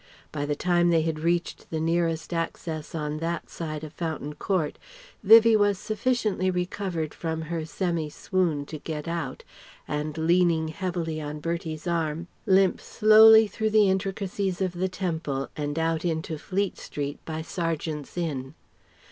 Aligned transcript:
By 0.31 0.47
the 0.47 0.55
time 0.55 0.89
they 0.89 1.03
had 1.03 1.19
reached 1.19 1.69
the 1.69 1.79
nearest 1.79 2.33
access 2.33 2.95
on 2.95 3.17
that 3.17 3.51
side 3.51 3.83
of 3.83 3.93
Fountain 3.93 4.33
Court, 4.33 4.79
Vivie 5.23 5.55
was 5.55 5.77
sufficiently 5.77 6.49
recovered 6.49 7.13
from 7.13 7.43
her 7.43 7.65
semi 7.65 8.09
swoon 8.09 8.65
to 8.65 8.79
get 8.79 9.07
out, 9.07 9.43
and 9.87 10.17
leaning 10.17 10.69
heavily 10.69 11.21
on 11.21 11.39
Bertie's 11.39 11.85
arm, 11.85 12.25
limp 12.47 12.81
slowly 12.81 13.45
through 13.45 13.69
the 13.69 13.89
intricacies 13.91 14.59
of 14.59 14.71
the 14.73 14.89
Temple 14.89 15.49
and 15.55 15.77
out 15.77 16.03
into 16.03 16.39
Fleet 16.39 16.79
Street 16.79 17.19
by 17.23 17.43
Sergeant's 17.43 18.17
Inn. 18.17 18.55